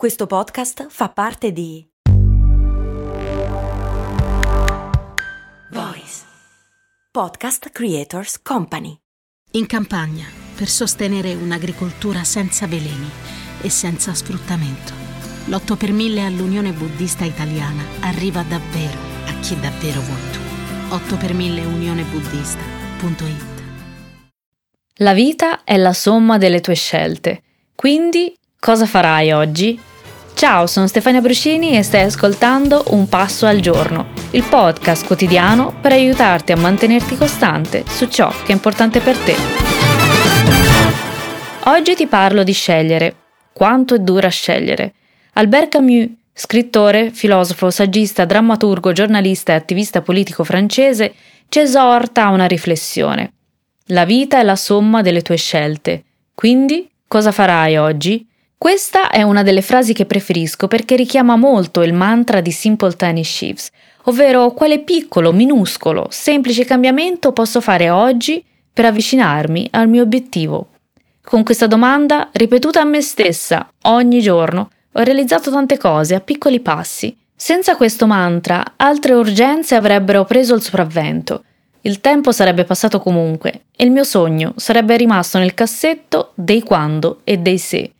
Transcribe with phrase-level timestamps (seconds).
[0.00, 1.86] Questo podcast fa parte di
[5.72, 6.22] Voice
[7.10, 8.96] Podcast Creators Company.
[9.50, 10.24] In campagna,
[10.56, 13.10] per sostenere un'agricoltura senza veleni
[13.60, 14.94] e senza sfruttamento,
[15.48, 18.96] l'8 per 1000 all'Unione Buddista Italiana arriva davvero
[19.26, 20.38] a chi davvero vuoi tu.
[20.94, 23.62] 8 per 1000 unionebuddista.it
[24.94, 27.42] La vita è la somma delle tue scelte,
[27.74, 29.88] quindi cosa farai oggi?
[30.40, 35.92] Ciao, sono Stefania Bruscini e stai ascoltando Un Passo al Giorno, il podcast quotidiano per
[35.92, 39.34] aiutarti a mantenerti costante su ciò che è importante per te.
[41.64, 43.16] Oggi ti parlo di scegliere.
[43.52, 44.94] Quanto è dura scegliere.
[45.34, 51.12] Albert Camus, scrittore, filosofo, saggista, drammaturgo, giornalista e attivista politico francese,
[51.50, 53.34] ci esorta a una riflessione.
[53.88, 56.02] La vita è la somma delle tue scelte.
[56.32, 58.26] Quindi, cosa farai oggi?
[58.62, 63.24] Questa è una delle frasi che preferisco perché richiama molto il mantra di Simple Tiny
[63.24, 63.70] Shifts,
[64.02, 70.68] ovvero quale piccolo, minuscolo, semplice cambiamento posso fare oggi per avvicinarmi al mio obiettivo.
[71.24, 76.60] Con questa domanda, ripetuta a me stessa ogni giorno, ho realizzato tante cose a piccoli
[76.60, 77.16] passi.
[77.34, 81.44] Senza questo mantra, altre urgenze avrebbero preso il sopravvento.
[81.80, 87.20] Il tempo sarebbe passato comunque e il mio sogno sarebbe rimasto nel cassetto dei quando
[87.24, 87.92] e dei se.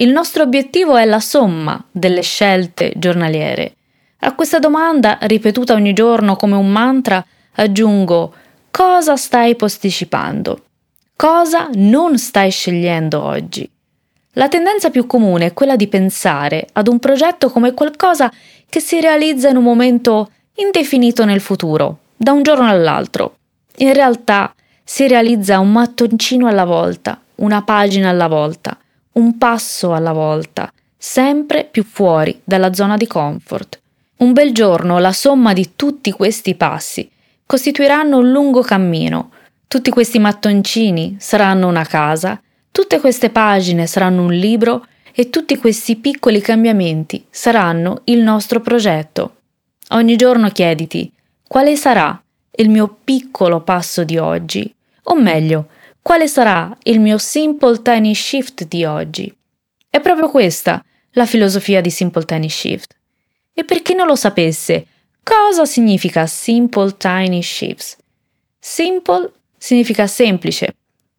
[0.00, 3.74] Il nostro obiettivo è la somma delle scelte giornaliere.
[4.20, 7.22] A questa domanda, ripetuta ogni giorno come un mantra,
[7.56, 8.32] aggiungo
[8.70, 10.62] cosa stai posticipando?
[11.14, 13.70] Cosa non stai scegliendo oggi?
[14.34, 18.32] La tendenza più comune è quella di pensare ad un progetto come qualcosa
[18.70, 23.36] che si realizza in un momento indefinito nel futuro, da un giorno all'altro.
[23.76, 28.78] In realtà si realizza un mattoncino alla volta, una pagina alla volta
[29.20, 33.78] un passo alla volta, sempre più fuori dalla zona di comfort.
[34.16, 37.08] Un bel giorno la somma di tutti questi passi
[37.44, 39.32] costituiranno un lungo cammino.
[39.68, 42.40] Tutti questi mattoncini saranno una casa,
[42.72, 49.36] tutte queste pagine saranno un libro e tutti questi piccoli cambiamenti saranno il nostro progetto.
[49.90, 51.12] Ogni giorno chiediti
[51.46, 52.20] quale sarà
[52.52, 54.72] il mio piccolo passo di oggi,
[55.04, 55.66] o meglio,
[56.02, 59.32] quale sarà il mio Simple Tiny Shift di oggi?
[59.88, 62.94] È proprio questa la filosofia di Simple Tiny Shift.
[63.52, 64.86] E per chi non lo sapesse,
[65.22, 67.96] cosa significa Simple Tiny Shifts?
[68.58, 70.74] Simple significa semplice.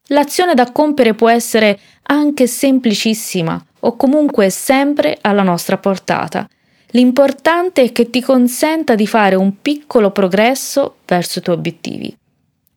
[0.07, 6.47] L'azione da compiere può essere anche semplicissima o comunque sempre alla nostra portata.
[6.93, 12.17] L'importante è che ti consenta di fare un piccolo progresso verso i tuoi obiettivi.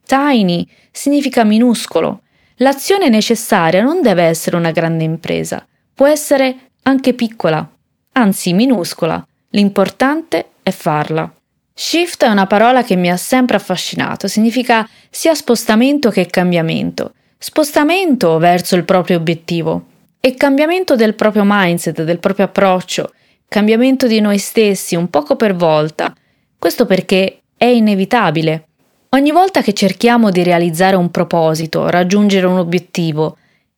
[0.06, 2.22] Tiny significa minuscolo.
[2.56, 7.68] L'azione necessaria non deve essere una grande impresa, può essere anche piccola,
[8.12, 9.26] anzi minuscola.
[9.50, 11.32] L'importante è farla.
[11.72, 17.14] Shift è una parola che mi ha sempre affascinato, significa sia spostamento che cambiamento.
[17.36, 19.86] Spostamento verso il proprio obiettivo
[20.20, 23.12] e cambiamento del proprio mindset, del proprio approccio,
[23.48, 26.14] cambiamento di noi stessi un poco per volta.
[26.58, 28.68] Questo perché è inevitabile.
[29.14, 33.36] Ogni volta che cerchiamo di realizzare un proposito, raggiungere un obiettivo,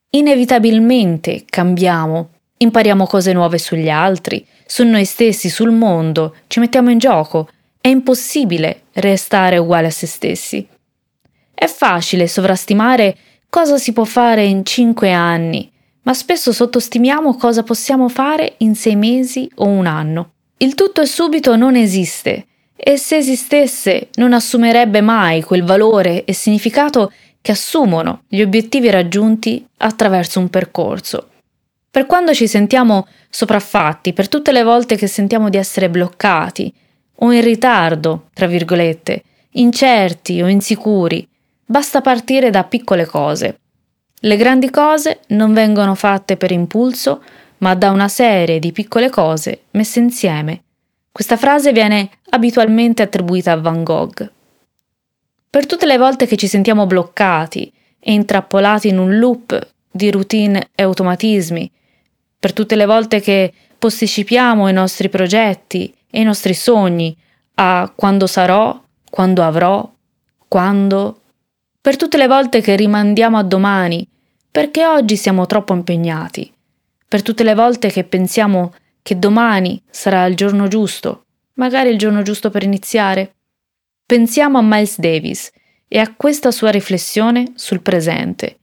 [0.09, 6.97] inevitabilmente cambiamo, impariamo cose nuove sugli altri, su noi stessi, sul mondo, ci mettiamo in
[6.97, 7.51] gioco.
[7.79, 10.67] È impossibile restare uguali a se stessi.
[11.53, 13.15] È facile sovrastimare
[13.51, 15.71] cosa si può fare in cinque anni,
[16.05, 20.31] ma spesso sottostimiamo cosa possiamo fare in sei mesi o un anno.
[20.57, 22.47] Il tutto e subito non esiste
[22.77, 27.11] e se esistesse non assumerebbe mai quel valore e significato
[27.41, 31.31] che assumono gli obiettivi raggiunti attraverso un percorso.
[31.91, 36.73] Per quando ci sentiamo sopraffatti, per tutte le volte che sentiamo di essere bloccati
[37.21, 39.23] o in ritardo, tra virgolette,
[39.53, 41.27] incerti o insicuri,
[41.65, 43.61] basta partire da piccole cose.
[44.21, 47.23] Le grandi cose non vengono fatte per impulso,
[47.59, 50.65] ma da una serie di piccole cose messe insieme
[51.16, 54.30] questa frase viene abitualmente attribuita a Van Gogh.
[55.48, 60.68] Per tutte le volte che ci sentiamo bloccati e intrappolati in un loop di routine
[60.74, 61.71] e automatismi,
[62.39, 67.16] per tutte le volte che posticipiamo i nostri progetti e i nostri sogni
[67.54, 68.78] a quando sarò,
[69.09, 69.91] quando avrò,
[70.47, 71.21] quando,
[71.80, 74.07] per tutte le volte che rimandiamo a domani
[74.51, 76.53] perché oggi siamo troppo impegnati,
[77.09, 78.74] per tutte le volte che pensiamo
[79.07, 83.37] che domani sarà il giorno giusto, magari il giorno giusto per iniziare.
[84.05, 85.53] Pensiamo a Miles Davis
[85.87, 88.59] e a questa sua riflessione sul presente.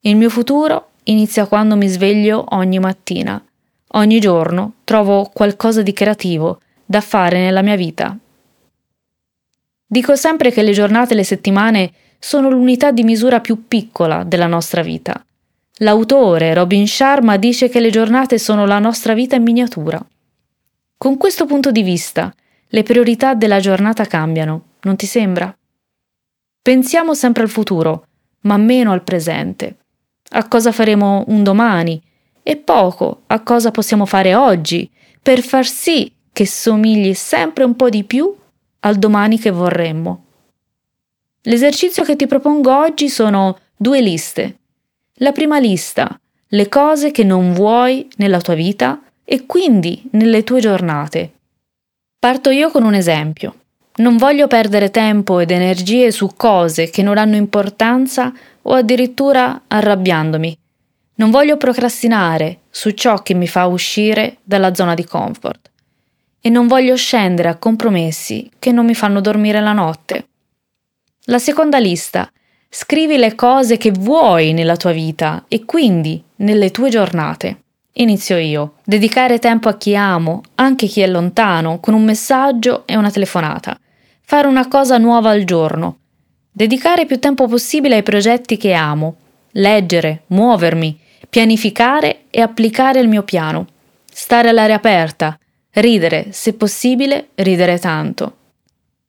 [0.00, 3.44] Il mio futuro inizia quando mi sveglio ogni mattina.
[3.88, 8.16] Ogni giorno trovo qualcosa di creativo da fare nella mia vita.
[9.86, 14.46] Dico sempre che le giornate e le settimane sono l'unità di misura più piccola della
[14.46, 15.22] nostra vita.
[15.80, 20.02] L'autore Robin Sharma dice che le giornate sono la nostra vita in miniatura.
[20.96, 22.34] Con questo punto di vista,
[22.68, 25.54] le priorità della giornata cambiano, non ti sembra?
[26.62, 28.06] Pensiamo sempre al futuro,
[28.40, 29.76] ma meno al presente.
[30.30, 32.02] A cosa faremo un domani
[32.42, 34.90] e poco a cosa possiamo fare oggi
[35.20, 38.34] per far sì che somigli sempre un po' di più
[38.80, 40.24] al domani che vorremmo.
[41.42, 44.56] L'esercizio che ti propongo oggi sono due liste.
[45.20, 50.60] La prima lista, le cose che non vuoi nella tua vita e quindi nelle tue
[50.60, 51.32] giornate.
[52.18, 53.60] Parto io con un esempio.
[53.96, 58.30] Non voglio perdere tempo ed energie su cose che non hanno importanza
[58.60, 60.58] o addirittura arrabbiandomi.
[61.14, 65.70] Non voglio procrastinare su ciò che mi fa uscire dalla zona di comfort.
[66.42, 70.26] E non voglio scendere a compromessi che non mi fanno dormire la notte.
[71.24, 72.30] La seconda lista.
[72.68, 77.62] Scrivi le cose che vuoi nella tua vita e quindi nelle tue giornate.
[77.94, 78.74] Inizio io.
[78.84, 83.78] Dedicare tempo a chi amo, anche chi è lontano, con un messaggio e una telefonata
[84.28, 85.98] fare una cosa nuova al giorno,
[86.50, 89.16] dedicare più tempo possibile ai progetti che amo,
[89.52, 90.98] leggere, muovermi,
[91.30, 93.66] pianificare e applicare il mio piano,
[94.04, 95.38] stare all'aria aperta,
[95.74, 98.36] ridere, se possibile, ridere tanto.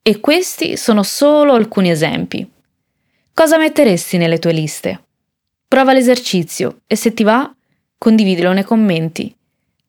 [0.03, 2.47] E questi sono solo alcuni esempi.
[3.37, 4.99] Cosa metteresti nelle tue liste?
[5.67, 7.53] Prova l'esercizio e se ti va,
[7.95, 9.31] condividilo nei commenti.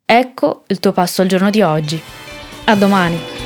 [0.05, 1.99] Ecco il tuo passo al giorno di oggi.
[2.67, 3.38] A domani!